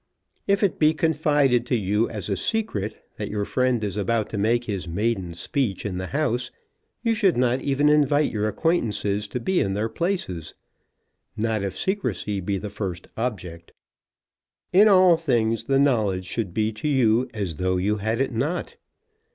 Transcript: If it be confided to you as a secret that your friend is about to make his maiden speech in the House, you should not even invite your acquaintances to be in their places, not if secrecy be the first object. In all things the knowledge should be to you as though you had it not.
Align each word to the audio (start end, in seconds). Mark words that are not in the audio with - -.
If 0.47 0.63
it 0.63 0.79
be 0.79 0.95
confided 0.95 1.63
to 1.67 1.75
you 1.75 2.09
as 2.09 2.27
a 2.27 2.35
secret 2.35 3.05
that 3.17 3.29
your 3.29 3.45
friend 3.45 3.83
is 3.83 3.97
about 3.97 4.31
to 4.31 4.37
make 4.39 4.63
his 4.63 4.87
maiden 4.87 5.35
speech 5.35 5.85
in 5.85 5.99
the 5.99 6.07
House, 6.07 6.49
you 7.03 7.13
should 7.13 7.37
not 7.37 7.61
even 7.61 7.87
invite 7.87 8.31
your 8.31 8.47
acquaintances 8.47 9.27
to 9.27 9.39
be 9.39 9.59
in 9.59 9.75
their 9.75 9.89
places, 9.89 10.55
not 11.37 11.61
if 11.63 11.77
secrecy 11.77 12.39
be 12.39 12.57
the 12.57 12.71
first 12.71 13.09
object. 13.15 13.73
In 14.73 14.87
all 14.87 15.17
things 15.17 15.65
the 15.65 15.77
knowledge 15.77 16.25
should 16.25 16.51
be 16.51 16.71
to 16.71 16.87
you 16.87 17.29
as 17.31 17.57
though 17.57 17.77
you 17.77 17.97
had 17.97 18.19
it 18.19 18.31
not. 18.31 18.77